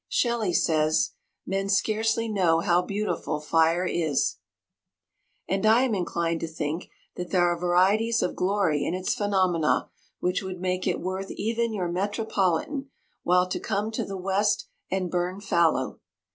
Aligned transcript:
Shelly 0.09 0.51
says, 0.51 1.11
'Men 1.45 1.69
scarcely 1.69 2.27
know 2.27 2.61
how 2.61 2.81
beautiful 2.81 3.39
fire 3.39 3.85
is,' 3.85 4.37
and 5.47 5.63
I 5.63 5.83
am 5.83 5.93
inclined 5.93 6.39
to 6.39 6.47
think 6.47 6.89
that 7.17 7.29
there 7.29 7.45
are 7.47 7.55
varieties 7.59 8.23
of 8.23 8.35
glory 8.35 8.83
in 8.83 8.95
its 8.95 9.13
phenomena 9.13 9.91
which 10.19 10.41
would 10.41 10.59
make 10.59 10.87
it 10.87 10.99
worth 11.01 11.29
even 11.29 11.71
your 11.71 11.87
metropolitan 11.91 12.89
while 13.21 13.47
to 13.49 13.59
come 13.59 13.91
to 13.91 14.03
the 14.03 14.17
west 14.17 14.67
and 14.89 15.11
'burn 15.11 15.39
fallow. 15.39 15.99